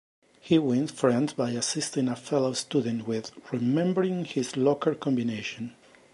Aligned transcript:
He 0.39 0.57
wins 0.57 0.89
friends 0.89 1.31
by 1.33 1.51
assisting 1.51 2.07
a 2.07 2.15
fellow 2.15 2.53
student 2.53 3.07
with 3.07 3.29
remembering 3.53 4.25
his 4.25 4.57
locker 4.57 4.95
combination. 4.95 5.75